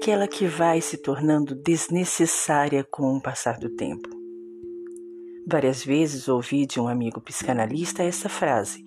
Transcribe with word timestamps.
Aquela 0.00 0.26
que 0.26 0.46
vai 0.46 0.80
se 0.80 0.96
tornando 0.96 1.54
desnecessária 1.54 2.82
com 2.82 3.18
o 3.18 3.20
passar 3.20 3.58
do 3.58 3.68
tempo. 3.68 4.08
Várias 5.46 5.84
vezes 5.84 6.26
ouvi 6.26 6.64
de 6.64 6.80
um 6.80 6.88
amigo 6.88 7.20
psicanalista 7.20 8.02
essa 8.02 8.26
frase 8.26 8.82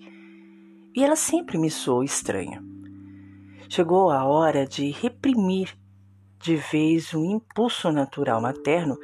e 0.92 1.04
ela 1.04 1.14
sempre 1.14 1.56
me 1.56 1.70
soou 1.70 2.02
estranha. 2.02 2.60
Chegou 3.68 4.10
a 4.10 4.24
hora 4.24 4.66
de 4.66 4.90
reprimir 4.90 5.78
de 6.40 6.56
vez 6.56 7.14
um 7.14 7.24
impulso 7.24 7.92
natural 7.92 8.40
materno 8.40 8.98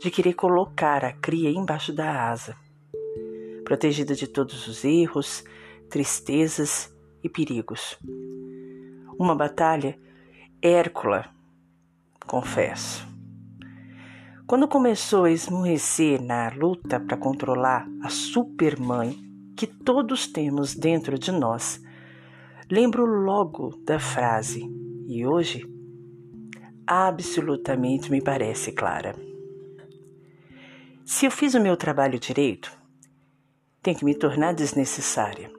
de 0.00 0.12
querer 0.12 0.34
colocar 0.34 1.04
a 1.04 1.12
cria 1.12 1.50
embaixo 1.50 1.92
da 1.92 2.30
asa, 2.30 2.54
protegida 3.64 4.14
de 4.14 4.28
todos 4.28 4.68
os 4.68 4.84
erros, 4.84 5.42
tristezas 5.90 6.96
e 7.20 7.28
perigos. 7.28 7.98
Uma 9.18 9.34
batalha 9.34 9.98
hércula, 10.62 11.36
confesso. 12.28 13.08
Quando 14.46 14.68
começou 14.68 15.24
a 15.24 15.30
esmorecer 15.30 16.22
na 16.22 16.50
luta 16.50 17.00
para 17.00 17.16
controlar 17.16 17.88
a 18.02 18.08
supermãe 18.08 19.18
que 19.56 19.66
todos 19.66 20.26
temos 20.28 20.74
dentro 20.74 21.18
de 21.18 21.32
nós, 21.32 21.82
lembro 22.70 23.04
logo 23.04 23.76
da 23.84 23.98
frase 23.98 24.62
e 25.08 25.26
hoje 25.26 25.66
absolutamente 26.86 28.10
me 28.10 28.22
parece 28.22 28.72
clara. 28.72 29.14
Se 31.04 31.26
eu 31.26 31.30
fiz 31.30 31.54
o 31.54 31.60
meu 31.60 31.76
trabalho 31.76 32.18
direito, 32.18 32.70
tem 33.82 33.94
que 33.94 34.04
me 34.04 34.14
tornar 34.14 34.54
desnecessária. 34.54 35.50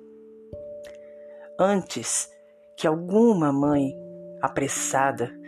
Antes 1.60 2.30
que 2.78 2.88
alguma 2.88 3.52
mãe 3.52 3.92
apressada 4.42 5.39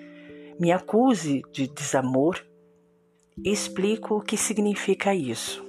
me 0.61 0.71
acuse 0.71 1.41
de 1.51 1.67
desamor, 1.67 2.39
explico 3.43 4.17
o 4.17 4.21
que 4.21 4.37
significa 4.37 5.15
isso. 5.15 5.65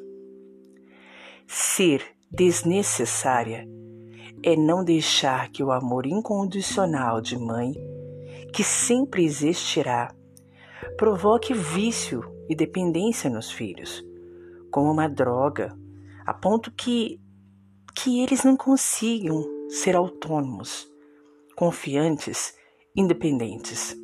Ser 1.46 2.04
desnecessária 2.30 3.66
é 4.42 4.54
não 4.54 4.84
deixar 4.84 5.48
que 5.48 5.64
o 5.64 5.72
amor 5.72 6.04
incondicional 6.04 7.22
de 7.22 7.38
mãe, 7.38 7.72
que 8.52 8.62
sempre 8.62 9.24
existirá, 9.24 10.14
provoque 10.98 11.54
vício 11.54 12.22
e 12.46 12.54
dependência 12.54 13.30
nos 13.30 13.50
filhos, 13.50 14.04
como 14.70 14.92
uma 14.92 15.08
droga, 15.08 15.74
a 16.26 16.34
ponto 16.34 16.70
que, 16.70 17.18
que 17.94 18.20
eles 18.20 18.44
não 18.44 18.58
consigam 18.58 19.42
ser 19.70 19.96
autônomos 19.96 20.86
confiantes, 21.56 22.54
independentes. 22.94 24.01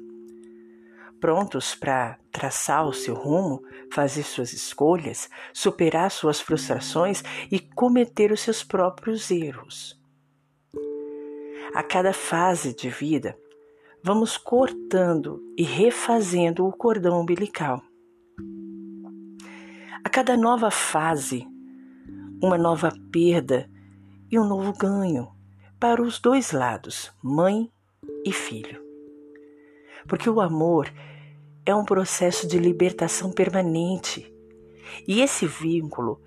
Prontos 1.21 1.75
para 1.75 2.19
traçar 2.31 2.87
o 2.87 2.93
seu 2.93 3.15
rumo, 3.15 3.62
fazer 3.93 4.23
suas 4.23 4.53
escolhas, 4.53 5.29
superar 5.53 6.11
suas 6.11 6.41
frustrações 6.41 7.23
e 7.51 7.59
cometer 7.59 8.31
os 8.31 8.41
seus 8.41 8.62
próprios 8.62 9.31
erros. 9.31 10.01
A 11.75 11.83
cada 11.83 12.12
fase 12.12 12.75
de 12.75 12.89
vida, 12.89 13.37
vamos 14.03 14.37
cortando 14.37 15.43
e 15.57 15.62
refazendo 15.62 16.67
o 16.67 16.73
cordão 16.73 17.21
umbilical. 17.21 17.83
A 20.05 20.09
cada 20.09 20.37
nova 20.37 20.71
fase, 20.71 21.47
uma 22.43 22.57
nova 22.57 22.93
perda 23.12 23.69
e 24.31 24.39
um 24.39 24.47
novo 24.47 24.73
ganho 24.73 25.28
para 25.78 26.03
os 26.03 26.19
dois 26.19 26.53
lados, 26.53 27.12
mãe 27.23 27.71
e 28.25 28.33
filho. 28.33 28.88
Porque 30.09 30.29
o 30.29 30.41
amor 30.41 30.93
é 31.65 31.75
um 31.75 31.85
processo 31.85 32.49
de 32.49 32.59
libertação 32.59 33.31
permanente. 33.31 34.35
E 35.07 35.21
esse 35.21 35.47
vínculo 35.47 36.21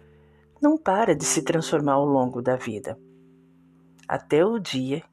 não 0.61 0.77
para 0.77 1.15
de 1.15 1.25
se 1.25 1.41
transformar 1.41 1.93
ao 1.93 2.05
longo 2.05 2.41
da 2.41 2.55
vida, 2.55 2.97
até 4.07 4.45
o 4.45 4.59
dia 4.59 5.03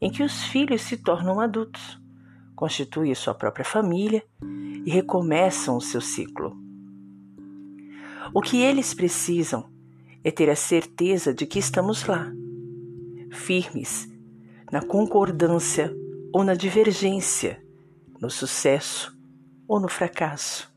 em 0.00 0.10
que 0.10 0.22
os 0.22 0.42
filhos 0.44 0.82
se 0.82 0.96
tornam 0.96 1.40
adultos, 1.40 2.00
constituem 2.56 3.14
sua 3.14 3.32
própria 3.32 3.64
família 3.64 4.24
e 4.84 4.90
recomeçam 4.90 5.76
o 5.76 5.80
seu 5.80 6.00
ciclo. 6.00 6.56
O 8.34 8.42
que 8.42 8.60
eles 8.60 8.92
precisam 8.92 9.70
é 10.24 10.30
ter 10.32 10.50
a 10.50 10.56
certeza 10.56 11.32
de 11.32 11.46
que 11.46 11.60
estamos 11.60 12.04
lá 12.06 12.32
firmes 13.30 14.10
na 14.72 14.82
concordância 14.82 15.94
ou 16.32 16.42
na 16.42 16.54
divergência, 16.54 17.62
no 18.20 18.30
sucesso 18.30 19.16
ou 19.68 19.80
no 19.80 19.88
fracasso. 19.88 20.72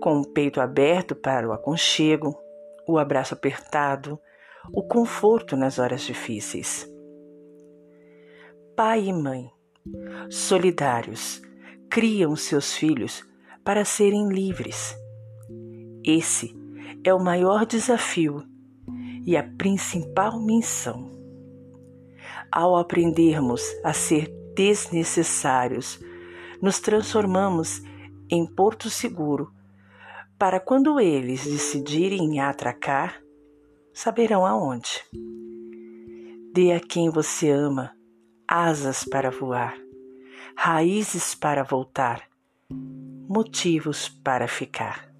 Com 0.00 0.20
o 0.20 0.26
peito 0.26 0.60
aberto 0.60 1.14
para 1.14 1.48
o 1.48 1.52
aconchego, 1.52 2.38
o 2.86 2.98
abraço 2.98 3.34
apertado, 3.34 4.18
o 4.72 4.82
conforto 4.82 5.56
nas 5.56 5.78
horas 5.78 6.02
difíceis. 6.02 6.88
Pai 8.76 9.06
e 9.06 9.12
mãe, 9.12 9.50
solidários, 10.30 11.42
criam 11.90 12.34
seus 12.36 12.74
filhos 12.74 13.24
para 13.64 13.84
serem 13.84 14.28
livres. 14.28 14.96
Esse 16.04 16.56
é 17.04 17.12
o 17.12 17.22
maior 17.22 17.66
desafio 17.66 18.42
e 19.26 19.36
a 19.36 19.42
principal 19.42 20.40
missão. 20.40 21.10
Ao 22.50 22.76
aprendermos 22.76 23.62
a 23.84 23.92
ser 23.92 24.39
desnecessários, 24.60 25.98
nos 26.60 26.80
transformamos 26.80 27.82
em 28.28 28.44
porto 28.44 28.90
seguro 28.90 29.50
para 30.38 30.60
quando 30.60 31.00
eles 31.00 31.46
decidirem 31.46 32.40
atracar, 32.40 33.22
saberão 33.90 34.44
aonde. 34.44 35.02
Dê 36.52 36.72
a 36.72 36.80
quem 36.80 37.08
você 37.08 37.48
ama 37.48 37.96
asas 38.46 39.02
para 39.02 39.30
voar, 39.30 39.78
raízes 40.54 41.34
para 41.34 41.62
voltar, 41.62 42.28
motivos 43.30 44.10
para 44.10 44.46
ficar. 44.46 45.10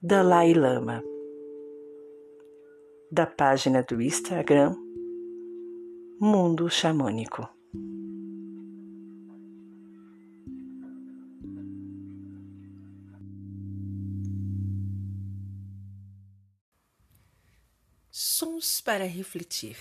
Dalai 0.00 0.54
Lama 0.54 1.02
da 3.10 3.26
página 3.26 3.82
do 3.82 4.00
Instagram 4.00 4.76
Mundo 6.20 6.70
Xamânico. 6.70 7.53
Sons 18.16 18.80
para 18.80 19.08
refletir. 19.08 19.76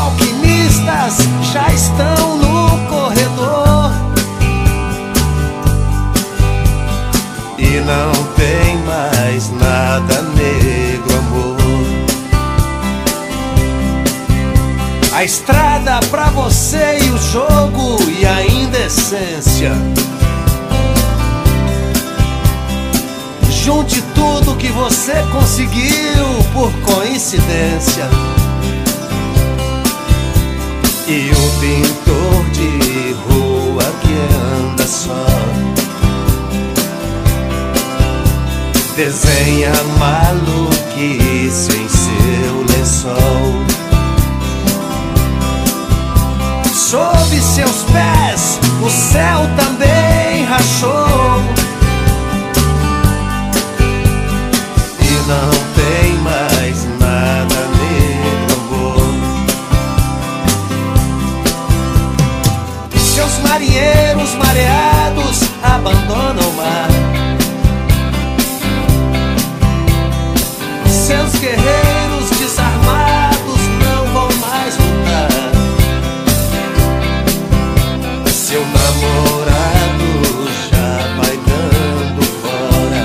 alquimistas 0.00 1.18
já 1.52 1.68
estão 1.72 2.36
no 2.36 2.88
corredor. 2.88 3.92
E 7.58 7.80
não 7.80 8.12
tem 8.34 8.78
mais 8.84 9.50
nada, 9.50 10.22
negro 10.34 11.18
amor. 11.18 11.56
A 15.14 15.24
estrada 15.24 16.00
pra 16.10 16.30
você 16.30 16.98
e 17.02 17.10
o 17.10 17.18
jogo 17.18 17.98
e 18.08 18.26
a 18.26 18.46
indecência. 18.46 19.72
Junte 23.50 24.00
tudo 24.14 24.56
que 24.56 24.68
você 24.68 25.22
conseguiu 25.30 26.24
por 26.54 26.72
coincidência. 26.94 28.08
E 31.12 31.28
o 31.32 31.50
pintor 31.58 32.44
de 32.52 33.12
rua 33.14 33.82
que 34.00 34.14
anda 34.62 34.86
só. 34.86 35.26
Desenha 38.94 39.72
maluquice 39.98 41.72
em 41.72 41.88
seu 41.88 42.64
lençol. 42.68 43.64
Sob 46.72 47.40
seus 47.40 47.82
pés 47.92 48.60
o 48.80 48.88
céu 48.88 49.40
também 49.56 50.44
rachou. 50.44 51.40
E 55.00 55.26
não 55.26 55.69
marinheiros 63.60 64.34
mareados 64.36 65.42
abandonam 65.62 66.48
o 66.48 66.52
mar. 66.56 66.88
Seus 70.86 71.34
guerreiros 71.38 72.30
desarmados 72.38 73.60
não 73.84 74.06
vão 74.14 74.28
mais 74.38 74.78
lutar. 74.78 75.28
Seu 78.32 78.62
namorado 78.62 80.08
já 80.70 80.92
vai 81.18 81.36
dando 81.46 82.22
fora, 82.40 83.04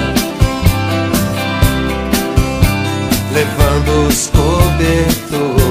levando 3.34 4.08
os 4.08 4.28
cobertores. 4.28 5.65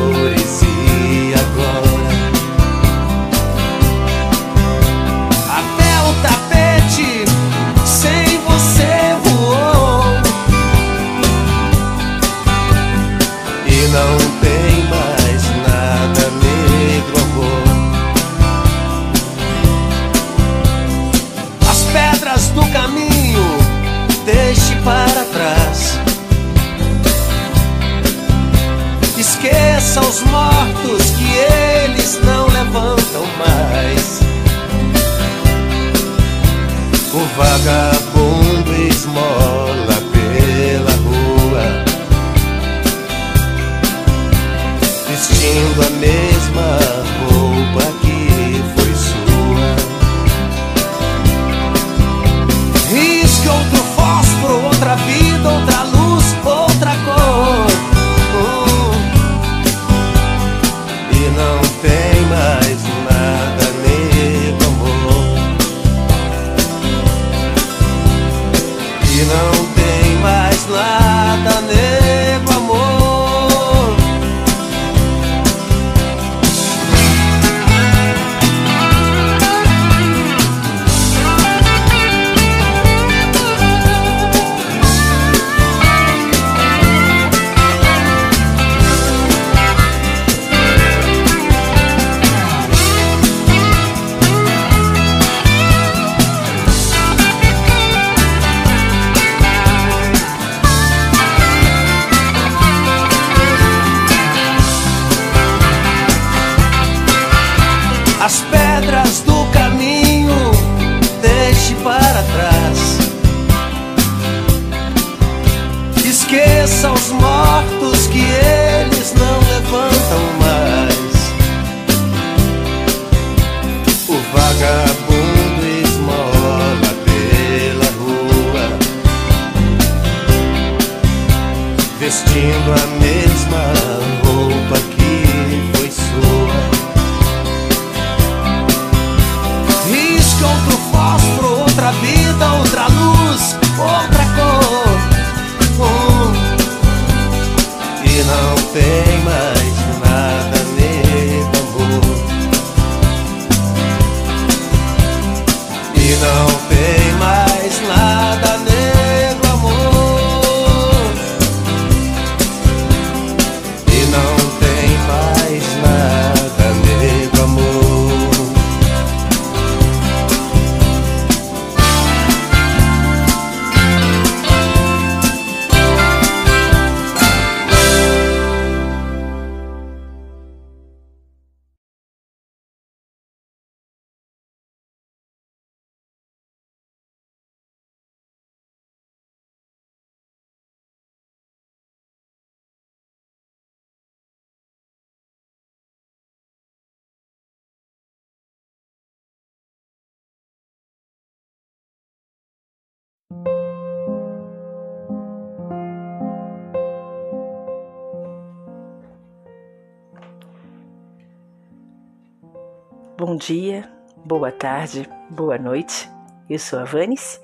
Bom 213.27 213.37
dia, 213.37 213.91
boa 214.23 214.53
tarde, 214.53 215.09
boa 215.31 215.57
noite. 215.57 216.11
Eu 216.47 216.59
sou 216.59 216.79
a 216.79 216.85
Vanes 216.85 217.41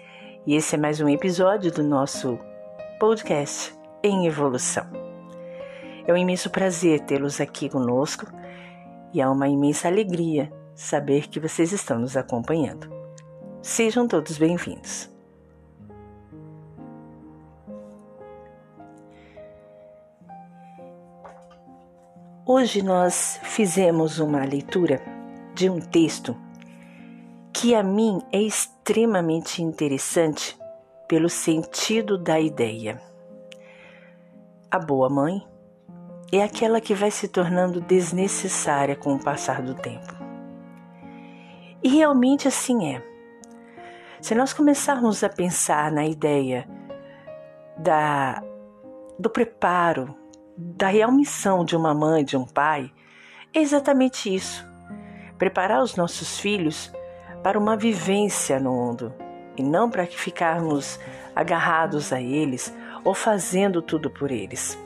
e 0.46 0.54
esse 0.54 0.74
é 0.74 0.78
mais 0.78 1.00
um 1.00 1.08
episódio 1.08 1.72
do 1.72 1.82
nosso 1.82 2.38
podcast 2.98 3.74
em 4.02 4.26
evolução. 4.26 4.84
É 6.06 6.12
um 6.12 6.18
imenso 6.18 6.50
prazer 6.50 7.00
tê-los 7.00 7.40
aqui 7.40 7.70
conosco 7.70 8.26
e 9.14 9.22
é 9.22 9.26
uma 9.26 9.48
imensa 9.48 9.88
alegria 9.88 10.52
saber 10.74 11.28
que 11.28 11.40
vocês 11.40 11.72
estão 11.72 11.98
nos 11.98 12.14
acompanhando. 12.14 12.86
Sejam 13.62 14.06
todos 14.06 14.36
bem-vindos. 14.36 15.08
Hoje 22.44 22.82
nós 22.82 23.40
fizemos 23.44 24.18
uma 24.18 24.44
leitura 24.44 25.09
de 25.60 25.68
um 25.68 25.78
texto 25.78 26.34
que 27.52 27.74
a 27.74 27.82
mim 27.82 28.22
é 28.32 28.40
extremamente 28.40 29.62
interessante 29.62 30.58
pelo 31.06 31.28
sentido 31.28 32.16
da 32.16 32.40
ideia. 32.40 32.98
A 34.70 34.78
boa 34.78 35.10
mãe 35.10 35.46
é 36.32 36.42
aquela 36.42 36.80
que 36.80 36.94
vai 36.94 37.10
se 37.10 37.28
tornando 37.28 37.78
desnecessária 37.78 38.96
com 38.96 39.12
o 39.12 39.22
passar 39.22 39.60
do 39.60 39.74
tempo. 39.74 40.14
E 41.82 41.90
realmente 41.90 42.48
assim 42.48 42.94
é. 42.94 43.02
Se 44.18 44.34
nós 44.34 44.54
começarmos 44.54 45.22
a 45.22 45.28
pensar 45.28 45.92
na 45.92 46.06
ideia 46.06 46.66
da, 47.76 48.42
do 49.18 49.28
preparo, 49.28 50.16
da 50.56 50.86
real 50.86 51.12
missão 51.12 51.66
de 51.66 51.76
uma 51.76 51.92
mãe, 51.92 52.24
de 52.24 52.34
um 52.34 52.46
pai, 52.46 52.90
é 53.52 53.60
exatamente 53.60 54.34
isso: 54.34 54.69
preparar 55.40 55.82
os 55.82 55.96
nossos 55.96 56.38
filhos 56.38 56.92
para 57.42 57.58
uma 57.58 57.74
vivência 57.74 58.60
no 58.60 58.72
mundo 58.72 59.14
e 59.56 59.62
não 59.62 59.90
para 59.90 60.04
ficarmos 60.04 61.00
agarrados 61.34 62.12
a 62.12 62.20
eles 62.20 62.76
ou 63.02 63.14
fazendo 63.14 63.80
tudo 63.80 64.10
por 64.10 64.30
eles. 64.30 64.78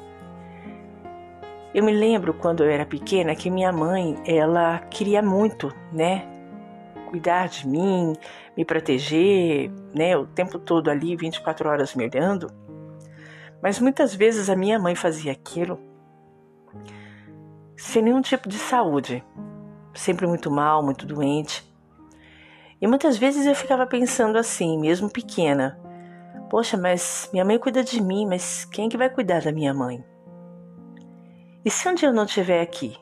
Eu 1.75 1.83
me 1.83 1.93
lembro 1.93 2.33
quando 2.33 2.63
eu 2.63 2.71
era 2.71 2.87
pequena 2.87 3.35
que 3.35 3.51
minha 3.51 3.73
mãe, 3.73 4.17
ela 4.25 4.79
queria 4.79 5.21
muito, 5.21 5.75
né, 5.93 6.25
cuidar 7.11 7.49
de 7.49 7.67
mim, 7.67 8.15
me 8.57 8.65
proteger, 8.65 9.73
né, 9.93 10.17
o 10.17 10.25
tempo 10.25 10.57
todo 10.61 10.89
ali, 10.89 11.17
24 11.17 11.69
horas 11.69 11.97
me 11.97 12.05
olhando. 12.05 12.49
Mas 13.61 13.81
muitas 13.81 14.15
vezes 14.15 14.49
a 14.49 14.55
minha 14.55 14.79
mãe 14.79 14.95
fazia 14.95 15.33
aquilo 15.33 15.81
sem 17.77 18.03
nenhum 18.03 18.23
tipo 18.23 18.49
de 18.49 18.59
saúde, 18.59 19.25
sempre 19.95 20.27
muito 20.27 20.51
mal, 20.51 20.83
muito 20.83 21.07
doente. 21.07 21.65
E 22.81 22.87
muitas 22.87 23.17
vezes 23.17 23.47
eu 23.47 23.55
ficava 23.55 23.87
pensando 23.87 24.37
assim, 24.37 24.79
mesmo 24.79 25.09
pequena: 25.09 25.79
Poxa, 26.51 26.77
mas 26.77 27.29
minha 27.33 27.45
mãe 27.45 27.59
cuida 27.59 27.83
de 27.83 28.03
mim, 28.03 28.27
mas 28.27 28.65
quem 28.65 28.87
é 28.87 28.89
que 28.91 28.97
vai 28.97 29.09
cuidar 29.09 29.43
da 29.43 29.53
minha 29.53 29.73
mãe? 29.73 30.05
E 31.65 31.71
se 31.71 31.89
um 31.89 31.95
dia 31.95 32.09
eu 32.09 32.13
não 32.13 32.25
estiver 32.25 32.61
aqui? 32.61 32.97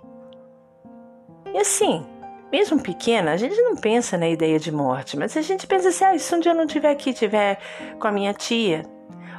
E 1.53 1.59
assim, 1.59 2.07
mesmo 2.51 2.81
pequena, 2.81 3.33
a 3.33 3.37
gente 3.37 3.61
não 3.61 3.75
pensa 3.75 4.17
na 4.17 4.29
ideia 4.29 4.59
de 4.59 4.71
morte, 4.71 5.19
mas 5.19 5.37
a 5.37 5.43
gente 5.43 5.67
pensa 5.67 5.89
assim: 5.89 6.05
ah, 6.05 6.19
se 6.19 6.35
um 6.35 6.41
dia 6.41 6.53
eu 6.53 6.57
não 6.57 6.65
estiver 6.65 6.91
aqui, 6.91 7.11
estiver 7.11 7.59
com 7.99 8.07
a 8.07 8.13
minha 8.13 8.33
tia, 8.33 8.85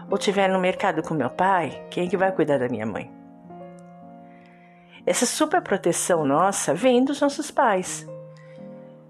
ou 0.10 0.18
estiver 0.18 0.50
no 0.50 0.60
mercado 0.60 1.02
com 1.02 1.14
meu 1.14 1.30
pai, 1.30 1.86
quem 1.90 2.06
é 2.06 2.10
que 2.10 2.18
vai 2.18 2.32
cuidar 2.32 2.58
da 2.58 2.68
minha 2.68 2.86
mãe? 2.86 3.23
Essa 5.06 5.26
super 5.26 5.62
proteção 5.62 6.26
nossa 6.26 6.74
vem 6.74 7.04
dos 7.04 7.20
nossos 7.20 7.52
pais 7.52 8.08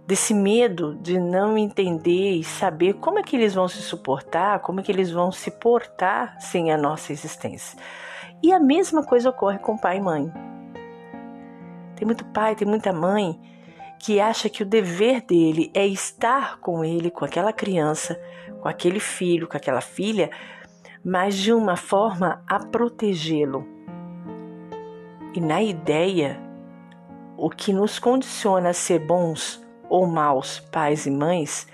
desse 0.05 0.33
medo 0.33 0.95
de 0.95 1.19
não 1.19 1.57
entender 1.57 2.33
e 2.33 2.43
saber 2.43 2.93
como 2.95 3.19
é 3.19 3.23
que 3.23 3.35
eles 3.35 3.53
vão 3.53 3.67
se 3.67 3.81
suportar, 3.81 4.59
como 4.59 4.79
é 4.79 4.83
que 4.83 4.91
eles 4.91 5.09
vão 5.09 5.31
se 5.31 5.49
portar 5.49 6.39
sem 6.39 6.71
a 6.71 6.77
nossa 6.77 7.11
existência. 7.11 7.79
E 8.41 8.51
a 8.51 8.59
mesma 8.59 9.03
coisa 9.03 9.29
ocorre 9.29 9.59
com 9.59 9.77
pai 9.77 9.97
e 9.97 10.01
mãe. 10.01 10.31
Tem 11.95 12.05
muito 12.05 12.25
pai, 12.25 12.55
tem 12.55 12.67
muita 12.67 12.91
mãe 12.91 13.39
que 13.99 14.19
acha 14.19 14.49
que 14.49 14.63
o 14.63 14.65
dever 14.65 15.21
dele 15.21 15.71
é 15.73 15.87
estar 15.87 16.59
com 16.59 16.83
ele, 16.83 17.09
com 17.09 17.23
aquela 17.23 17.53
criança, 17.53 18.19
com 18.59 18.67
aquele 18.67 18.99
filho, 18.99 19.47
com 19.47 19.55
aquela 19.55 19.79
filha, 19.79 20.29
mas 21.05 21.35
de 21.37 21.53
uma 21.53 21.77
forma 21.77 22.43
a 22.45 22.59
protegê-lo. 22.59 23.72
E 25.33 25.41
na 25.41 25.61
ideia, 25.61 26.39
o 27.37 27.49
que 27.49 27.73
nos 27.73 27.97
condiciona 27.97 28.69
a 28.69 28.73
ser 28.73 28.99
bons 28.99 29.65
ou 29.89 30.05
maus 30.05 30.59
pais 30.59 31.05
e 31.05 31.11
mães, 31.11 31.67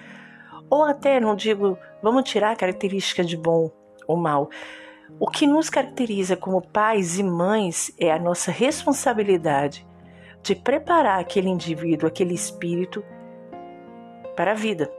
ou 0.70 0.84
até, 0.84 1.20
não 1.20 1.36
digo, 1.36 1.78
vamos 2.02 2.30
tirar 2.30 2.52
a 2.52 2.56
característica 2.56 3.24
de 3.24 3.36
bom 3.36 3.72
ou 4.08 4.16
mal. 4.16 4.50
O 5.20 5.28
que 5.28 5.46
nos 5.46 5.70
caracteriza 5.70 6.38
como 6.38 6.62
pais 6.62 7.20
e 7.20 7.24
mães 7.24 7.92
é 8.00 8.12
a 8.12 8.20
nossa 8.20 8.52
responsabilidade 8.52 9.86
de 10.42 10.56
preparar 10.56 11.20
aquele 11.20 11.50
indivíduo, 11.50 12.08
aquele 12.08 12.34
espírito 12.34 13.04
para 14.36 14.52
a 14.52 14.56
vida. 14.56 14.90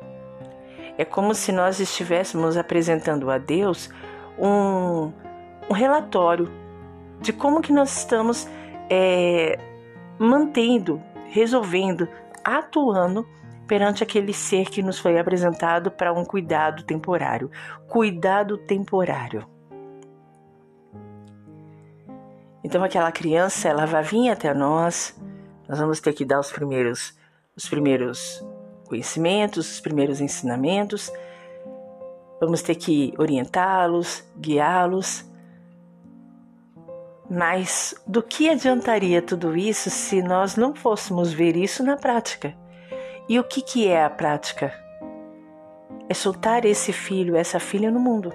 É 0.99 1.05
como 1.05 1.35
se 1.35 1.51
nós 1.51 1.81
estivéssemos 1.81 2.57
apresentando 2.57 3.31
a 3.31 3.39
Deus 3.39 3.89
um, 4.39 5.13
um 5.71 5.73
relatório 5.73 6.51
de 7.21 7.33
como 7.33 7.61
que 7.61 7.73
nós 7.73 7.99
estamos 7.99 8.49
é, 8.89 9.59
mantendo, 10.19 11.03
resolvendo 11.29 12.09
atuando 12.45 13.27
perante 13.67 14.03
aquele 14.03 14.33
ser 14.33 14.69
que 14.69 14.83
nos 14.83 14.99
foi 14.99 15.19
apresentado 15.19 15.91
para 15.91 16.13
um 16.13 16.25
cuidado 16.25 16.83
temporário. 16.83 17.51
Cuidado 17.87 18.59
temporário. 18.59 19.47
Então 22.65 22.83
aquela 22.83 23.13
criança, 23.13 23.69
ela 23.69 23.87
vai 23.87 24.03
vir 24.03 24.29
até 24.29 24.53
nós, 24.53 25.19
nós 25.69 25.79
vamos 25.79 26.01
ter 26.01 26.13
que 26.13 26.25
dar 26.25 26.41
os 26.41 26.51
primeiros 26.51 27.19
os 27.57 27.69
primeiros 27.69 28.45
conhecimentos, 28.89 29.75
os 29.75 29.81
primeiros 29.81 30.21
ensinamentos. 30.21 31.13
Vamos 32.41 32.63
ter 32.63 32.75
que 32.75 33.13
orientá-los, 33.19 34.25
guiá-los, 34.39 35.30
mas 37.31 37.95
do 38.05 38.21
que 38.21 38.51
adiantaria 38.51 39.23
tudo 39.23 39.57
isso 39.57 39.89
se 39.89 40.21
nós 40.21 40.57
não 40.57 40.75
fôssemos 40.75 41.33
ver 41.33 41.57
isso 41.57 41.85
na 41.85 41.97
prática? 41.97 42.53
E 43.29 43.39
o 43.39 43.45
que, 43.45 43.63
que 43.63 43.87
é 43.87 44.05
a 44.05 44.11
prática? 44.11 44.75
É 46.09 46.15
soltar 46.15 46.65
esse 46.65 46.93
filho, 46.93 47.37
essa 47.37 47.61
filha 47.61 47.89
no 47.89 48.01
mundo. 48.01 48.33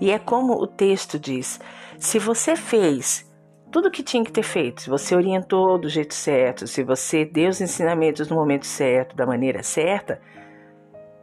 E 0.00 0.12
é 0.12 0.20
como 0.20 0.52
o 0.52 0.68
texto 0.68 1.18
diz: 1.18 1.58
se 1.98 2.20
você 2.20 2.54
fez 2.54 3.28
tudo 3.72 3.88
o 3.88 3.90
que 3.90 4.04
tinha 4.04 4.24
que 4.24 4.30
ter 4.30 4.44
feito, 4.44 4.82
se 4.82 4.90
você 4.90 5.16
orientou 5.16 5.78
do 5.78 5.88
jeito 5.88 6.14
certo, 6.14 6.68
se 6.68 6.84
você 6.84 7.24
deu 7.24 7.50
os 7.50 7.60
ensinamentos 7.60 8.28
no 8.28 8.36
momento 8.36 8.66
certo, 8.66 9.16
da 9.16 9.26
maneira 9.26 9.64
certa, 9.64 10.20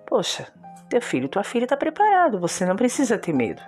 poxa, 0.05 0.51
teu 0.89 1.01
filho, 1.01 1.29
tua 1.29 1.43
filha 1.43 1.63
está 1.63 1.77
preparado, 1.77 2.39
você 2.39 2.65
não 2.65 2.75
precisa 2.75 3.17
ter 3.17 3.33
medo. 3.33 3.61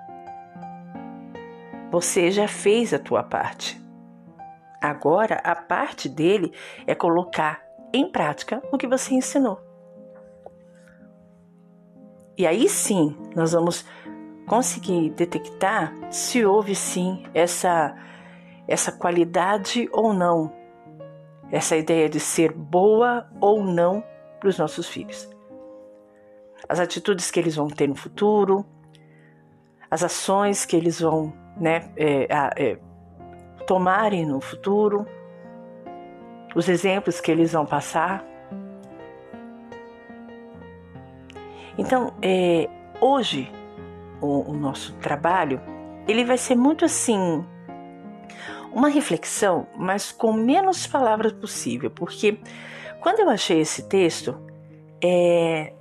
Você 1.92 2.30
já 2.30 2.48
fez 2.48 2.94
a 2.94 3.00
tua 3.00 3.24
parte. 3.24 3.82
Agora 4.82 5.42
a 5.44 5.56
parte 5.56 6.08
dele 6.08 6.54
é 6.86 6.94
colocar 6.96 7.62
em 7.94 8.10
prática 8.10 8.62
o 8.72 8.78
que 8.78 8.88
você 8.88 9.14
ensinou. 9.14 9.60
E 12.38 12.48
aí 12.48 12.70
sim 12.70 13.18
nós 13.36 13.52
vamos 13.52 13.86
conseguir 14.48 15.10
detectar 15.12 15.94
se 16.10 16.46
houve 16.46 16.74
sim 16.76 17.24
essa 17.34 17.96
essa 18.68 18.92
qualidade 18.92 19.90
ou 19.92 20.14
não, 20.14 20.54
essa 21.52 21.76
ideia 21.76 22.08
de 22.08 22.20
ser 22.20 22.54
boa 22.54 23.28
ou 23.42 23.64
não 23.64 24.04
para 24.40 24.48
os 24.48 24.60
nossos 24.60 24.88
filhos. 24.88 25.28
As 26.68 26.80
atitudes 26.80 27.32
que 27.32 27.40
eles 27.40 27.56
vão 27.56 27.68
ter 27.68 27.88
no 27.88 27.96
futuro, 27.96 28.64
as 29.90 30.04
ações 30.04 30.66
que 30.66 30.76
eles 30.76 31.02
vão 31.02 31.34
né, 31.60 31.90
é, 31.96 32.28
é, 32.58 32.78
tomarem 33.68 34.26
no 34.26 34.40
futuro, 34.40 35.06
os 36.56 36.68
exemplos 36.68 37.20
que 37.22 37.32
eles 37.32 37.52
vão 37.52 37.66
passar. 37.66 38.26
Então, 41.78 42.14
é, 42.22 42.68
hoje 43.00 43.52
o, 44.22 44.52
o 44.52 44.54
nosso 44.54 44.94
trabalho 44.96 45.62
ele 46.08 46.26
vai 46.26 46.38
ser 46.38 46.56
muito 46.56 46.84
assim 46.84 47.46
uma 48.74 48.88
reflexão, 48.88 49.68
mas 49.78 50.12
com 50.12 50.34
menos 50.34 50.86
palavras 50.88 51.32
possível, 51.32 51.90
porque 51.90 52.40
quando 53.00 53.20
eu 53.20 53.30
achei 53.30 53.62
esse 53.62 53.88
texto, 53.88 54.38
é 55.04 55.74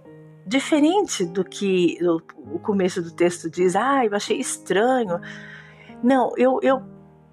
diferente 0.47 1.25
do 1.25 1.45
que 1.45 1.99
o, 2.01 2.57
o 2.57 2.59
começo 2.59 3.03
do 3.03 3.11
texto 3.11 3.51
diz, 3.51 3.77
ah, 3.77 4.05
eu 4.05 4.15
achei 4.15 4.39
estranho, 4.39 5.21
não, 6.03 6.33
eu, 6.37 6.61
eu 6.63 6.83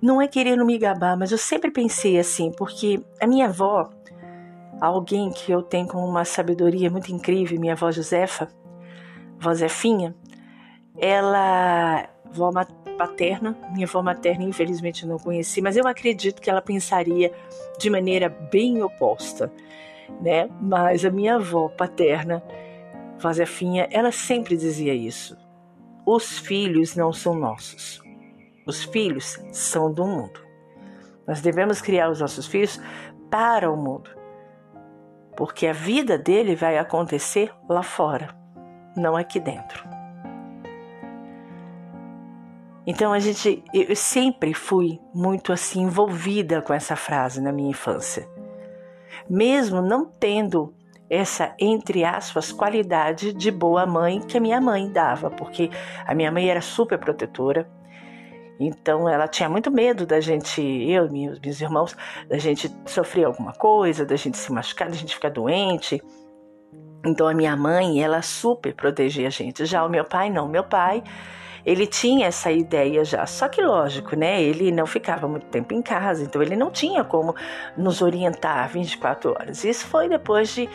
não 0.01 0.22
é 0.22 0.27
querendo 0.27 0.65
me 0.65 0.77
gabar, 0.77 1.17
mas 1.17 1.31
eu 1.31 1.38
sempre 1.38 1.72
pensei 1.72 2.19
assim, 2.19 2.51
porque 2.51 3.03
a 3.22 3.27
minha 3.27 3.48
avó, 3.48 3.89
alguém 4.79 5.31
que 5.31 5.51
eu 5.51 5.62
tenho 5.62 5.88
com 5.88 6.03
uma 6.05 6.25
sabedoria 6.25 6.89
muito 6.89 7.12
incrível, 7.12 7.60
minha 7.60 7.74
avó 7.74 7.91
Josefa, 7.91 8.48
avó 9.39 9.53
Zefinha, 9.53 10.15
ela 10.98 12.07
avó 12.25 12.51
paterna, 12.98 13.57
minha 13.74 13.86
avó 13.86 14.01
materna 14.01 14.43
infelizmente 14.43 15.05
não 15.05 15.17
conheci, 15.17 15.62
mas 15.62 15.75
eu 15.75 15.88
acredito 15.88 16.41
que 16.41 16.50
ela 16.50 16.62
pensaria 16.62 17.31
de 17.77 17.89
maneira 17.89 18.29
bem 18.29 18.81
oposta, 18.81 19.51
né? 20.22 20.50
Mas 20.62 21.03
a 21.03 21.10
minha 21.10 21.36
avó 21.36 21.67
paterna, 21.67 22.43
Josefinha, 23.17 23.88
ela 23.91 24.12
sempre 24.12 24.55
dizia 24.55 24.93
isso. 24.93 25.38
Os 26.05 26.38
filhos 26.38 26.95
não 26.95 27.12
são 27.12 27.34
nossos. 27.34 28.04
Os 28.65 28.84
filhos 28.84 29.39
são 29.51 29.91
do 29.91 30.05
mundo. 30.05 30.39
Nós 31.27 31.41
devemos 31.41 31.81
criar 31.81 32.10
os 32.10 32.19
nossos 32.19 32.48
filhos 32.48 32.79
para 33.29 33.72
o 33.72 33.77
mundo. 33.77 34.10
Porque 35.36 35.67
a 35.67 35.74
vida 35.74 36.17
dele 36.17 36.55
vai 36.55 36.77
acontecer 36.77 37.53
lá 37.69 37.84
fora, 37.84 38.29
não 38.95 39.15
aqui 39.15 39.39
dentro. 39.39 39.84
Então 42.88 43.12
a 43.12 43.19
gente, 43.19 43.63
eu 43.74 43.95
sempre 43.95 44.53
fui 44.53 45.00
muito 45.13 45.51
assim 45.51 45.81
envolvida 45.81 46.62
com 46.62 46.74
essa 46.74 46.95
frase 46.95 47.41
na 47.41 47.51
minha 47.51 47.72
infância. 47.72 48.29
Mesmo 49.29 49.81
não 49.81 50.05
tendo 50.05 50.74
essa, 51.10 51.55
entre 51.60 52.03
aspas, 52.03 52.51
qualidade 52.51 53.34
de 53.34 53.51
boa 53.51 53.86
mãe 53.86 54.19
que 54.22 54.38
a 54.38 54.41
minha 54.41 54.62
mãe 54.62 54.91
dava, 54.91 55.29
porque 55.29 55.69
a 56.05 56.13
minha 56.13 56.31
mãe 56.31 56.50
era 56.50 56.62
super 56.62 56.98
protetora, 57.00 57.67
então 58.59 59.07
ela 59.09 59.27
tinha 59.27 59.50
muito 59.50 59.69
medo 59.69 60.05
da 60.05 60.19
gente, 60.19 60.62
eu 60.62 61.07
e 61.07 61.12
meus, 61.12 61.39
meus 61.39 61.62
irmãos, 61.62 61.97
da 62.27 62.38
gente 62.38 62.71
sofrer 62.85 63.25
alguma 63.25 63.53
coisa, 63.53 64.05
da 64.05 64.15
gente 64.15 64.38
se 64.38 64.51
machucar, 64.51 64.89
da 64.89 64.95
gente 64.95 65.13
ficar 65.13 65.29
doente. 65.29 66.01
Então 67.05 67.27
a 67.27 67.33
minha 67.33 67.55
mãe, 67.55 68.01
ela 68.01 68.21
super 68.21 68.74
protegia 68.74 69.27
a 69.27 69.29
gente. 69.29 69.65
Já 69.65 69.85
o 69.85 69.89
meu 69.89 70.05
pai 70.05 70.29
não, 70.29 70.47
meu 70.47 70.63
pai, 70.63 71.03
ele 71.65 71.85
tinha 71.85 72.27
essa 72.27 72.51
ideia 72.51 73.03
já. 73.03 73.25
Só 73.25 73.50
que 73.50 73.62
lógico, 73.62 74.15
né? 74.15 74.41
Ele 74.41 74.71
não 74.71 74.85
ficava 74.85 75.27
muito 75.27 75.47
tempo 75.47 75.74
em 75.74 75.81
casa, 75.81 76.24
então 76.24 76.41
ele 76.41 76.55
não 76.55 76.71
tinha 76.71 77.03
como 77.03 77.35
nos 77.75 78.01
orientar 78.01 78.69
24 78.69 79.31
horas. 79.31 79.63
Isso 79.63 79.85
foi 79.85 80.07
depois 80.07 80.50
de, 80.50 80.69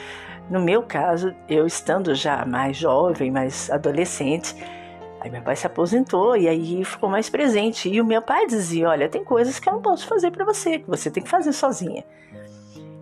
no 0.51 0.61
meu 0.61 0.83
caso, 0.83 1.35
eu 1.49 1.67
estando 1.67 2.15
já 2.15 2.45
mais 2.45 2.77
jovem, 2.77 3.31
mais 3.31 3.71
adolescente, 3.71 4.55
Aí 5.21 5.31
meu 5.31 5.43
pai 5.43 5.55
se 5.55 5.67
aposentou 5.67 6.35
e 6.37 6.49
aí 6.49 6.83
ficou 6.85 7.09
mais 7.09 7.29
presente. 7.29 7.89
E 7.91 8.01
o 8.01 8.05
meu 8.05 8.23
pai 8.23 8.47
dizia: 8.47 8.89
Olha, 8.89 9.09
tem 9.09 9.23
coisas 9.23 9.59
que 9.59 9.69
eu 9.69 9.75
não 9.75 9.83
posso 9.83 10.07
fazer 10.07 10.31
para 10.31 10.45
você, 10.45 10.79
que 10.79 10.89
você 10.89 11.11
tem 11.11 11.23
que 11.23 11.29
fazer 11.29 11.53
sozinha. 11.53 12.05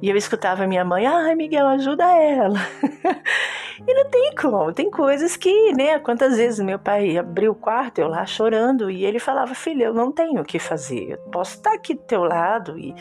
E 0.02 0.10
eu 0.10 0.16
escutava 0.16 0.66
minha 0.66 0.84
mãe: 0.84 1.06
Ai, 1.06 1.36
Miguel, 1.36 1.66
ajuda 1.68 2.04
ela. 2.04 2.58
e 3.86 3.94
não 3.94 4.10
tem 4.10 4.34
como, 4.34 4.72
tem 4.72 4.90
coisas 4.90 5.36
que, 5.36 5.72
né? 5.72 6.00
Quantas 6.00 6.36
vezes 6.36 6.58
meu 6.58 6.78
pai 6.78 7.16
abriu 7.16 7.52
o 7.52 7.54
quarto, 7.54 8.00
eu 8.00 8.08
lá 8.08 8.26
chorando, 8.26 8.90
e 8.90 9.04
ele 9.04 9.20
falava: 9.20 9.54
Filha, 9.54 9.84
eu 9.84 9.94
não 9.94 10.10
tenho 10.10 10.40
o 10.40 10.44
que 10.44 10.58
fazer. 10.58 11.12
Eu 11.12 11.18
posso 11.30 11.56
estar 11.56 11.72
aqui 11.72 11.94
do 11.94 12.02
teu 12.02 12.24
lado 12.24 12.76
e 12.76 12.94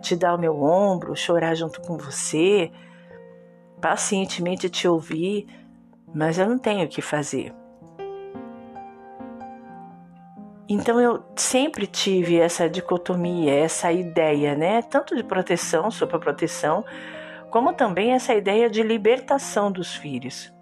te 0.00 0.16
dar 0.16 0.34
o 0.34 0.38
meu 0.38 0.62
ombro, 0.62 1.14
chorar 1.14 1.54
junto 1.54 1.82
com 1.82 1.98
você, 1.98 2.70
pacientemente 3.80 4.70
te 4.70 4.88
ouvir, 4.88 5.46
mas 6.14 6.38
eu 6.38 6.48
não 6.48 6.58
tenho 6.58 6.86
o 6.86 6.88
que 6.88 7.02
fazer. 7.02 7.54
Então 10.68 11.00
eu 11.00 11.22
sempre 11.36 11.86
tive 11.86 12.38
essa 12.38 12.68
dicotomia, 12.68 13.52
essa 13.52 13.92
ideia, 13.92 14.54
né, 14.54 14.80
tanto 14.82 15.14
de 15.14 15.22
proteção, 15.22 15.90
sobre 15.90 16.16
a 16.16 16.18
proteção, 16.18 16.84
como 17.50 17.72
também 17.74 18.12
essa 18.12 18.34
ideia 18.34 18.70
de 18.70 18.82
libertação 18.82 19.70
dos 19.70 19.94
filhos. 19.94 20.52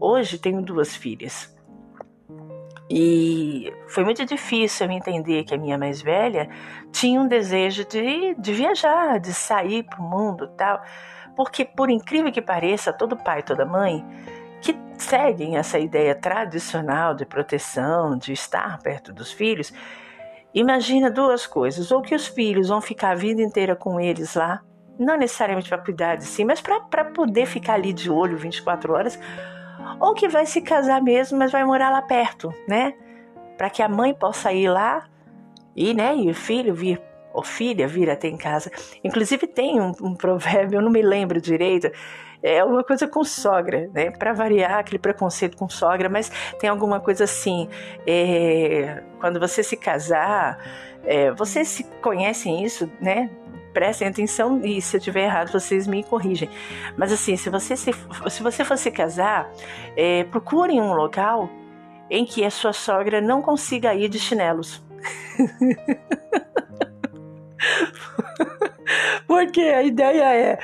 Hoje 0.00 0.38
tenho 0.38 0.60
duas 0.60 0.96
filhas. 0.96 1.54
E 2.90 3.72
foi 3.88 4.04
muito 4.04 4.24
difícil 4.26 4.86
eu 4.86 4.92
entender 4.92 5.44
que 5.44 5.54
a 5.54 5.58
minha 5.58 5.78
mais 5.78 6.02
velha 6.02 6.48
tinha 6.92 7.20
um 7.20 7.26
desejo 7.26 7.84
de, 7.86 8.34
de 8.34 8.52
viajar, 8.52 9.18
de 9.18 9.32
sair 9.32 9.84
para 9.84 10.00
o 10.00 10.02
mundo 10.02 10.48
tal. 10.48 10.82
Porque, 11.34 11.64
por 11.64 11.90
incrível 11.90 12.30
que 12.30 12.42
pareça, 12.42 12.92
todo 12.92 13.16
pai, 13.16 13.42
toda 13.42 13.64
mãe 13.64 14.04
que 14.64 14.74
seguem 14.96 15.58
essa 15.58 15.78
ideia 15.78 16.14
tradicional 16.14 17.14
de 17.14 17.26
proteção, 17.26 18.16
de 18.16 18.32
estar 18.32 18.78
perto 18.78 19.12
dos 19.12 19.30
filhos, 19.30 19.72
imagina 20.54 21.10
duas 21.10 21.46
coisas: 21.46 21.92
ou 21.92 22.00
que 22.00 22.14
os 22.14 22.26
filhos 22.26 22.68
vão 22.68 22.80
ficar 22.80 23.10
a 23.10 23.14
vida 23.14 23.42
inteira 23.42 23.76
com 23.76 24.00
eles 24.00 24.34
lá, 24.34 24.62
não 24.98 25.18
necessariamente 25.18 25.68
para 25.68 25.78
cuidar 25.78 26.16
de 26.16 26.24
si, 26.24 26.44
mas 26.44 26.62
para 26.62 27.04
poder 27.04 27.44
ficar 27.44 27.74
ali 27.74 27.92
de 27.92 28.10
olho 28.10 28.38
24 28.38 28.94
horas, 28.94 29.18
ou 30.00 30.14
que 30.14 30.28
vai 30.28 30.46
se 30.46 30.62
casar 30.62 31.02
mesmo, 31.02 31.38
mas 31.38 31.52
vai 31.52 31.64
morar 31.64 31.90
lá 31.90 32.00
perto, 32.00 32.52
né? 32.66 32.94
Para 33.58 33.68
que 33.68 33.82
a 33.82 33.88
mãe 33.88 34.14
possa 34.14 34.50
ir 34.50 34.68
lá 34.68 35.04
e, 35.76 35.92
né, 35.92 36.16
e 36.16 36.30
o 36.30 36.34
filho 36.34 36.74
vir 36.74 37.00
ou 37.34 37.42
filha 37.42 37.88
vir 37.88 38.08
até 38.08 38.28
em 38.28 38.36
casa. 38.36 38.70
Inclusive 39.02 39.46
tem 39.48 39.80
um, 39.80 39.92
um 40.00 40.14
provérbio, 40.14 40.78
eu 40.78 40.82
não 40.82 40.90
me 40.90 41.02
lembro 41.02 41.40
direito, 41.40 41.90
é 42.40 42.62
uma 42.62 42.84
coisa 42.84 43.08
com 43.08 43.24
sogra, 43.24 43.90
né? 43.92 44.10
Para 44.10 44.32
variar 44.32 44.78
aquele 44.78 44.98
preconceito 44.98 45.56
com 45.56 45.68
sogra, 45.68 46.08
mas 46.08 46.30
tem 46.60 46.68
alguma 46.70 47.00
coisa 47.00 47.24
assim. 47.24 47.68
É, 48.06 49.02
quando 49.18 49.40
você 49.40 49.62
se 49.62 49.76
casar, 49.76 50.58
é, 51.04 51.32
vocês 51.32 51.68
se 51.68 51.84
conhecem 52.02 52.62
isso, 52.62 52.90
né? 53.00 53.30
Prestem 53.72 54.08
atenção 54.08 54.60
e 54.62 54.80
se 54.80 54.96
eu 54.96 54.98
estiver 54.98 55.24
errado, 55.24 55.50
vocês 55.50 55.86
me 55.86 56.04
corrigem. 56.04 56.48
Mas 56.96 57.10
assim, 57.10 57.34
se 57.36 57.48
você 57.48 57.76
se, 57.76 57.92
se 58.28 58.42
você 58.42 58.62
for 58.62 58.76
se 58.76 58.90
casar, 58.90 59.50
é, 59.96 60.24
procurem 60.24 60.80
um 60.80 60.92
local 60.92 61.48
em 62.10 62.26
que 62.26 62.44
a 62.44 62.50
sua 62.50 62.74
sogra 62.74 63.22
não 63.22 63.40
consiga 63.40 63.94
ir 63.94 64.08
de 64.08 64.18
chinelos. 64.18 64.84
Porque 69.26 69.60
a 69.60 69.82
ideia 69.82 70.34
é 70.34 70.58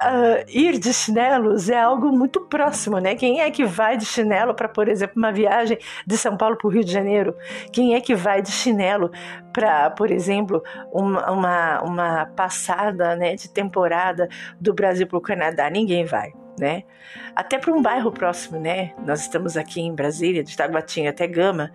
Uh, 0.00 0.46
ir 0.46 0.78
de 0.78 0.94
chinelos 0.94 1.68
é 1.68 1.76
algo 1.76 2.12
muito 2.12 2.42
próximo, 2.42 2.98
né? 2.98 3.16
Quem 3.16 3.40
é 3.40 3.50
que 3.50 3.64
vai 3.64 3.96
de 3.96 4.06
chinelo 4.06 4.54
para, 4.54 4.68
por 4.68 4.88
exemplo, 4.88 5.14
uma 5.16 5.32
viagem 5.32 5.76
de 6.06 6.16
São 6.16 6.36
Paulo 6.36 6.56
para 6.56 6.68
o 6.68 6.70
Rio 6.70 6.84
de 6.84 6.92
Janeiro? 6.92 7.34
Quem 7.72 7.96
é 7.96 8.00
que 8.00 8.14
vai 8.14 8.40
de 8.40 8.52
chinelo 8.52 9.10
para, 9.52 9.90
por 9.90 10.12
exemplo, 10.12 10.62
uma, 10.92 11.28
uma, 11.32 11.82
uma 11.82 12.26
passada 12.26 13.16
né, 13.16 13.34
de 13.34 13.50
temporada 13.50 14.28
do 14.60 14.72
Brasil 14.72 15.04
para 15.04 15.18
o 15.18 15.20
Canadá? 15.20 15.68
Ninguém 15.68 16.04
vai. 16.04 16.32
Né? 16.56 16.84
Até 17.34 17.58
para 17.58 17.72
um 17.72 17.82
bairro 17.82 18.12
próximo, 18.12 18.60
né? 18.60 18.92
Nós 19.04 19.22
estamos 19.22 19.56
aqui 19.56 19.80
em 19.80 19.92
Brasília, 19.92 20.44
de 20.44 20.56
Taguatinga 20.56 21.10
até 21.10 21.26
Gama, 21.26 21.72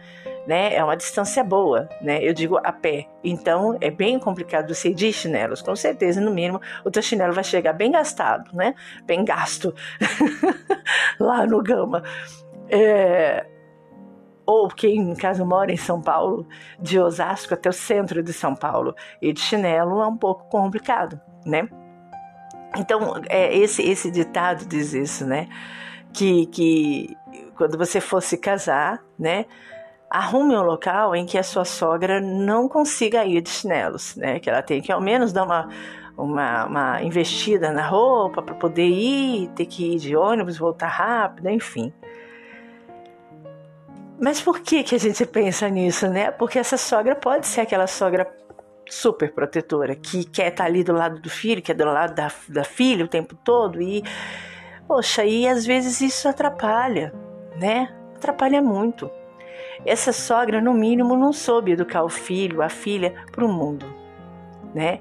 né? 0.48 0.76
É 0.76 0.84
uma 0.84 0.96
distância 0.96 1.44
boa, 1.44 1.88
né? 2.02 2.20
Eu 2.22 2.34
digo 2.34 2.58
a 2.64 2.72
pé. 2.72 3.08
Então 3.24 3.78
é 3.80 3.90
bem 3.90 4.20
complicado 4.20 4.74
você 4.74 4.90
ir 4.90 4.94
de 4.94 5.12
chinelos. 5.14 5.62
Com 5.62 5.76
certeza, 5.76 6.20
no 6.20 6.32
mínimo, 6.32 6.62
o 6.84 6.92
teu 6.92 7.02
chinelo 7.02 7.34
vai 7.34 7.44
chegar 7.44 7.74
bem 7.74 7.92
gastado, 7.92 8.54
né? 8.54 8.76
Bem 9.06 9.24
gasto 9.24 9.74
lá 11.20 11.46
no 11.46 11.62
Gama. 11.62 12.04
É... 12.70 13.46
Ou 14.46 14.68
quem, 14.68 14.98
em 14.98 15.16
caso, 15.16 15.46
mora 15.46 15.72
em 15.72 15.78
São 15.78 16.02
Paulo, 16.02 16.46
de 16.78 17.00
Osasco 17.00 17.54
até 17.54 17.70
o 17.70 17.74
centro 17.74 18.22
de 18.22 18.34
São 18.34 18.54
Paulo, 18.54 18.94
e 19.22 19.32
de 19.32 19.40
chinelo 19.40 20.02
é 20.02 20.08
um 20.08 20.18
pouco 20.18 20.50
complicado, 20.50 21.20
né? 21.46 21.70
Então, 22.76 23.22
é, 23.30 23.56
esse, 23.56 23.82
esse 23.84 24.12
ditado 24.12 24.66
diz 24.66 24.94
isso, 24.94 25.26
né? 25.26 25.48
Que, 26.12 26.46
que 26.48 27.18
quando 27.56 27.78
você 27.78 28.02
fosse 28.02 28.38
casar, 28.38 29.00
né? 29.18 29.46
Arrume 30.14 30.56
um 30.56 30.62
local 30.62 31.16
em 31.16 31.26
que 31.26 31.40
a 31.40 31.44
sua 31.44 31.66
sogra 31.66 32.22
não 32.22 32.70
consiga 32.70 33.26
ir 33.26 33.42
de 33.42 33.50
chinelos, 33.50 34.16
né? 34.16 34.40
Que 34.40 34.48
ela 34.48 34.62
tem 34.62 34.80
que 34.80 34.92
ao 34.92 35.02
menos 35.02 35.34
dar 35.34 35.44
uma, 35.44 35.68
uma, 36.16 36.66
uma 36.68 37.02
investida 37.02 37.72
na 37.72 37.88
roupa 37.88 38.40
para 38.44 38.54
poder 38.54 38.88
ir, 38.88 39.50
ter 39.56 39.66
que 39.66 39.96
ir 39.96 39.98
de 39.98 40.16
ônibus, 40.16 40.56
voltar 40.56 40.88
rápido, 40.88 41.50
enfim. 41.50 41.92
Mas 44.22 44.40
por 44.40 44.60
que, 44.60 44.84
que 44.84 44.94
a 44.94 45.00
gente 45.00 45.26
pensa 45.26 45.68
nisso, 45.68 46.08
né? 46.08 46.30
Porque 46.30 46.60
essa 46.60 46.78
sogra 46.78 47.16
pode 47.16 47.48
ser 47.48 47.62
aquela 47.62 47.88
sogra 47.88 48.32
super 48.88 49.34
protetora, 49.34 49.96
que 49.96 50.26
quer 50.26 50.50
estar 50.50 50.66
tá 50.66 50.70
ali 50.70 50.84
do 50.84 50.94
lado 50.94 51.20
do 51.20 51.30
filho, 51.30 51.60
que 51.60 51.72
é 51.72 51.76
do 51.76 51.86
lado 51.86 52.14
da, 52.14 52.32
da 52.50 52.64
filha 52.64 53.04
o 53.04 53.08
tempo 53.08 53.36
todo, 53.44 53.82
e, 53.82 54.04
poxa, 54.88 55.26
e 55.26 55.48
às 55.48 55.66
vezes 55.66 56.02
isso 56.02 56.30
atrapalha, 56.30 57.12
né? 57.56 57.92
Atrapalha 58.16 58.62
muito. 58.62 59.10
Essa 59.86 60.12
sogra, 60.12 60.62
no 60.62 60.74
mínimo, 60.74 61.16
não 61.16 61.34
soube 61.34 61.72
educar 61.72 62.04
o 62.04 62.10
filho, 62.10 62.62
a 62.62 62.70
filha, 62.70 63.14
para 63.32 63.46
o 63.46 63.52
mundo, 63.52 63.86
né? 64.74 65.00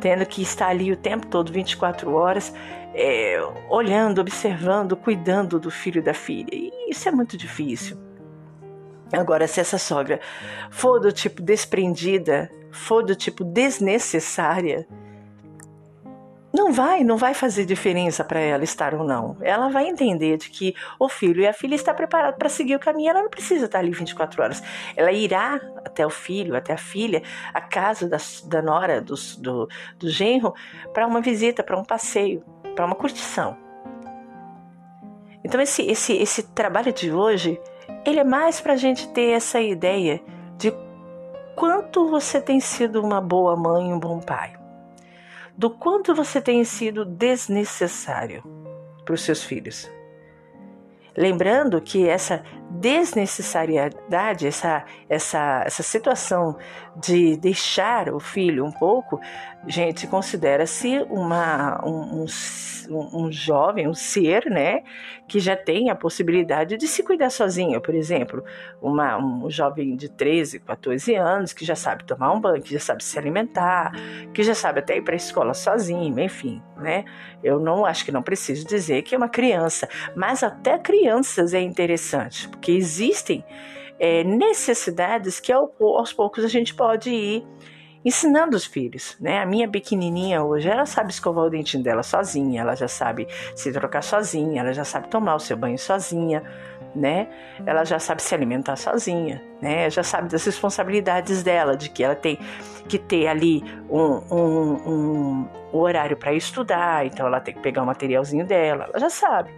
Tendo 0.00 0.26
que 0.26 0.42
estar 0.42 0.68
ali 0.68 0.92
o 0.92 0.96
tempo 0.96 1.26
todo, 1.26 1.52
24 1.52 2.12
horas, 2.12 2.52
é, 2.94 3.38
olhando, 3.68 4.20
observando, 4.20 4.96
cuidando 4.96 5.58
do 5.60 5.70
filho 5.70 6.02
da 6.02 6.14
filha. 6.14 6.50
E 6.52 6.90
isso 6.90 7.08
é 7.08 7.12
muito 7.12 7.36
difícil. 7.36 7.96
Agora, 9.12 9.46
se 9.46 9.60
essa 9.60 9.78
sogra 9.78 10.20
for 10.70 10.98
do 10.98 11.12
tipo 11.12 11.42
desprendida, 11.42 12.50
for 12.70 13.04
do 13.04 13.14
tipo 13.14 13.44
desnecessária, 13.44 14.86
não 16.52 16.70
vai, 16.70 17.02
não 17.02 17.16
vai 17.16 17.32
fazer 17.32 17.64
diferença 17.64 18.22
para 18.22 18.38
ela 18.38 18.62
estar 18.62 18.94
ou 18.94 19.04
não. 19.04 19.36
Ela 19.40 19.70
vai 19.70 19.88
entender 19.88 20.36
de 20.36 20.50
que 20.50 20.74
o 20.98 21.08
filho 21.08 21.40
e 21.40 21.46
a 21.46 21.52
filha 21.52 21.74
está 21.74 21.94
preparado 21.94 22.36
para 22.36 22.48
seguir 22.48 22.76
o 22.76 22.78
caminho. 22.78 23.08
Ela 23.08 23.22
não 23.22 23.30
precisa 23.30 23.64
estar 23.64 23.78
ali 23.78 23.90
24 23.90 24.42
horas. 24.42 24.62
Ela 24.94 25.10
irá 25.12 25.58
até 25.84 26.06
o 26.06 26.10
filho, 26.10 26.54
até 26.54 26.74
a 26.74 26.76
filha, 26.76 27.22
a 27.54 27.60
casa 27.60 28.06
da, 28.06 28.18
da 28.46 28.60
nora, 28.60 29.00
do, 29.00 29.14
do, 29.38 29.68
do 29.98 30.10
genro, 30.10 30.52
para 30.92 31.06
uma 31.06 31.22
visita, 31.22 31.62
para 31.62 31.78
um 31.78 31.84
passeio, 31.84 32.44
para 32.76 32.84
uma 32.84 32.94
curtição. 32.94 33.56
Então 35.42 35.60
esse, 35.60 35.82
esse, 35.82 36.12
esse 36.12 36.42
trabalho 36.42 36.92
de 36.92 37.10
hoje, 37.10 37.58
ele 38.04 38.20
é 38.20 38.24
mais 38.24 38.60
para 38.60 38.74
a 38.74 38.76
gente 38.76 39.08
ter 39.08 39.30
essa 39.30 39.60
ideia 39.60 40.20
de 40.58 40.72
quanto 41.56 42.08
você 42.10 42.40
tem 42.40 42.60
sido 42.60 43.02
uma 43.02 43.20
boa 43.22 43.56
mãe, 43.56 43.92
um 43.92 43.98
bom 43.98 44.20
pai 44.20 44.61
do 45.56 45.70
quanto 45.70 46.14
você 46.14 46.40
tem 46.40 46.64
sido 46.64 47.04
desnecessário 47.04 48.42
para 49.04 49.14
os 49.14 49.22
seus 49.22 49.42
filhos. 49.42 49.90
Lembrando 51.16 51.80
que 51.80 52.08
essa 52.08 52.42
desnecessariedade, 52.72 54.46
essa, 54.46 54.84
essa, 55.08 55.62
essa 55.66 55.82
situação 55.82 56.56
de 56.96 57.36
deixar 57.36 58.12
o 58.12 58.20
filho 58.20 58.64
um 58.64 58.72
pouco, 58.72 59.20
gente, 59.66 60.06
considera-se 60.06 60.98
uma 61.08 61.80
um, 61.84 62.26
um, 62.90 63.24
um, 63.24 63.32
jovem, 63.32 63.88
um 63.88 63.94
ser, 63.94 64.46
né, 64.50 64.82
que 65.26 65.40
já 65.40 65.56
tem 65.56 65.88
a 65.88 65.94
possibilidade 65.94 66.76
de 66.76 66.86
se 66.86 67.02
cuidar 67.02 67.30
sozinho. 67.30 67.80
Por 67.80 67.94
exemplo, 67.94 68.44
uma, 68.80 69.16
um 69.16 69.48
jovem 69.50 69.96
de 69.96 70.08
13, 70.08 70.60
14 70.60 71.14
anos 71.14 71.52
que 71.52 71.64
já 71.64 71.74
sabe 71.74 72.04
tomar 72.04 72.32
um 72.32 72.40
banho, 72.40 72.62
que 72.62 72.72
já 72.72 72.80
sabe 72.80 73.02
se 73.02 73.18
alimentar, 73.18 73.92
que 74.34 74.42
já 74.42 74.54
sabe 74.54 74.80
até 74.80 74.96
ir 74.96 75.02
para 75.02 75.14
a 75.14 75.16
escola 75.16 75.54
sozinho, 75.54 76.18
enfim, 76.20 76.62
né? 76.76 77.04
Eu 77.42 77.58
não 77.58 77.84
acho 77.84 78.04
que 78.04 78.12
não 78.12 78.22
preciso 78.22 78.66
dizer 78.66 79.02
que 79.02 79.14
é 79.14 79.18
uma 79.18 79.28
criança, 79.28 79.88
mas 80.14 80.42
até 80.42 80.78
crianças 80.78 81.54
é 81.54 81.60
interessante, 81.60 82.48
porque 82.62 82.70
existem 82.70 83.44
é, 83.98 84.22
necessidades 84.22 85.40
que 85.40 85.52
aos 85.52 86.12
poucos 86.12 86.44
a 86.44 86.48
gente 86.48 86.72
pode 86.72 87.10
ir 87.10 87.44
ensinando 88.04 88.56
os 88.56 88.64
filhos, 88.64 89.16
né? 89.20 89.40
A 89.40 89.46
minha 89.46 89.68
pequenininha 89.68 90.44
hoje, 90.44 90.68
ela 90.68 90.86
sabe 90.86 91.10
escovar 91.10 91.44
o 91.44 91.50
dentinho 91.50 91.82
dela 91.82 92.04
sozinha, 92.04 92.62
ela 92.62 92.76
já 92.76 92.86
sabe 92.86 93.26
se 93.54 93.72
trocar 93.72 94.02
sozinha, 94.02 94.60
ela 94.60 94.72
já 94.72 94.84
sabe 94.84 95.08
tomar 95.08 95.34
o 95.34 95.40
seu 95.40 95.56
banho 95.56 95.78
sozinha, 95.78 96.42
né? 96.94 97.28
Ela 97.66 97.84
já 97.84 97.98
sabe 97.98 98.22
se 98.22 98.32
alimentar 98.32 98.76
sozinha, 98.76 99.42
né? 99.60 99.90
Já 99.90 100.04
sabe 100.04 100.28
das 100.28 100.44
responsabilidades 100.44 101.42
dela, 101.42 101.76
de 101.76 101.90
que 101.90 102.02
ela 102.04 102.16
tem 102.16 102.38
que 102.88 102.98
ter 102.98 103.26
ali 103.26 103.62
um, 103.88 104.20
um, 104.34 105.48
um 105.72 105.78
horário 105.78 106.16
para 106.16 106.32
estudar, 106.32 107.06
então 107.06 107.26
ela 107.26 107.40
tem 107.40 107.54
que 107.54 107.60
pegar 107.60 107.82
o 107.82 107.86
materialzinho 107.86 108.46
dela, 108.46 108.84
ela 108.88 108.98
já 109.00 109.10
sabe. 109.10 109.50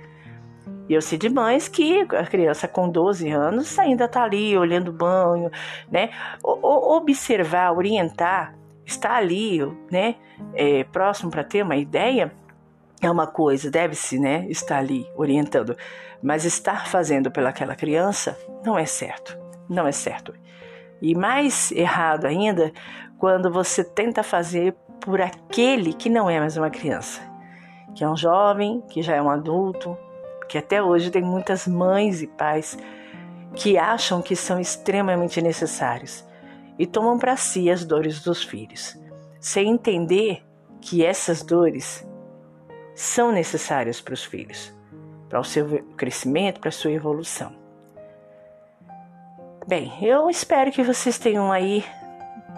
E 0.88 0.94
eu 0.94 1.00
sei 1.00 1.16
de 1.16 1.28
mães 1.28 1.66
que 1.66 2.00
a 2.00 2.26
criança 2.26 2.68
com 2.68 2.88
12 2.88 3.30
anos 3.30 3.78
ainda 3.78 4.04
está 4.04 4.22
ali 4.24 4.56
olhando 4.56 4.92
banho, 4.92 5.50
né? 5.90 6.10
O, 6.42 6.96
observar, 6.96 7.72
orientar, 7.72 8.54
estar 8.84 9.16
ali, 9.16 9.60
né? 9.90 10.16
É, 10.54 10.84
próximo 10.84 11.30
para 11.30 11.42
ter 11.42 11.62
uma 11.62 11.76
ideia 11.76 12.32
é 13.00 13.10
uma 13.10 13.26
coisa, 13.26 13.70
deve-se, 13.70 14.18
né? 14.18 14.46
Estar 14.48 14.78
ali 14.78 15.06
orientando, 15.16 15.76
mas 16.22 16.44
estar 16.44 16.86
fazendo 16.86 17.30
pelaquela 17.30 17.74
criança 17.74 18.38
não 18.64 18.78
é 18.78 18.84
certo, 18.86 19.38
não 19.68 19.86
é 19.86 19.92
certo. 19.92 20.34
E 21.00 21.14
mais 21.14 21.70
errado 21.72 22.26
ainda, 22.26 22.72
quando 23.18 23.50
você 23.50 23.82
tenta 23.82 24.22
fazer 24.22 24.74
por 25.00 25.20
aquele 25.20 25.92
que 25.92 26.08
não 26.08 26.30
é 26.30 26.38
mais 26.40 26.56
uma 26.56 26.70
criança, 26.70 27.20
que 27.94 28.02
é 28.02 28.08
um 28.08 28.16
jovem, 28.16 28.82
que 28.88 29.02
já 29.02 29.14
é 29.14 29.22
um 29.22 29.30
adulto, 29.30 29.96
porque 30.44 30.58
até 30.58 30.82
hoje 30.82 31.10
tem 31.10 31.22
muitas 31.22 31.66
mães 31.66 32.22
e 32.22 32.26
pais 32.26 32.76
que 33.54 33.78
acham 33.78 34.20
que 34.20 34.36
são 34.36 34.60
extremamente 34.60 35.40
necessários 35.40 36.24
e 36.78 36.86
tomam 36.86 37.18
para 37.18 37.36
si 37.36 37.70
as 37.70 37.84
dores 37.84 38.22
dos 38.22 38.42
filhos, 38.42 38.98
sem 39.40 39.70
entender 39.70 40.42
que 40.80 41.04
essas 41.04 41.42
dores 41.42 42.06
são 42.94 43.32
necessárias 43.32 44.00
para 44.00 44.14
os 44.14 44.24
filhos, 44.24 44.72
para 45.28 45.40
o 45.40 45.44
seu 45.44 45.82
crescimento, 45.96 46.60
para 46.60 46.68
a 46.68 46.72
sua 46.72 46.92
evolução. 46.92 47.56
Bem, 49.66 49.92
eu 50.02 50.28
espero 50.28 50.70
que 50.70 50.82
vocês 50.82 51.18
tenham 51.18 51.50
aí 51.50 51.82